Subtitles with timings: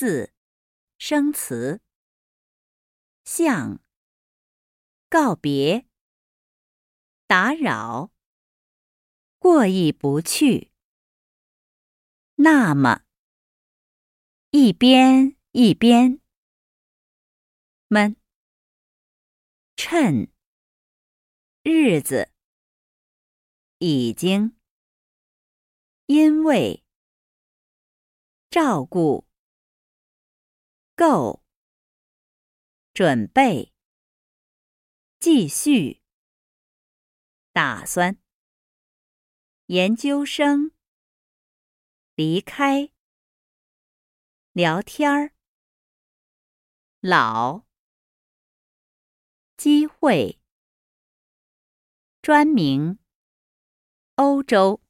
[0.00, 0.32] 四，
[0.96, 1.82] 生词。
[3.22, 3.84] 向，
[5.10, 5.86] 告别，
[7.26, 8.10] 打扰，
[9.38, 10.72] 过意不去。
[12.36, 13.04] 那么，
[14.52, 16.22] 一边一边，
[17.88, 18.16] 们，
[19.76, 20.32] 趁，
[21.62, 22.32] 日子，
[23.76, 24.56] 已经，
[26.06, 26.82] 因为。
[28.48, 29.26] 照顾，
[31.00, 31.42] 够，
[32.92, 33.72] 准备，
[35.18, 36.02] 继续，
[37.54, 38.18] 打算，
[39.68, 40.72] 研究生，
[42.14, 42.90] 离开，
[44.52, 45.32] 聊天儿，
[47.00, 47.64] 老，
[49.56, 50.38] 机会，
[52.20, 52.98] 专名，
[54.16, 54.82] 欧洲。